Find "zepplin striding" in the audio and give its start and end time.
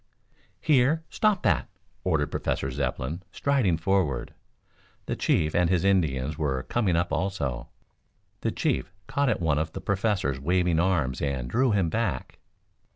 2.71-3.77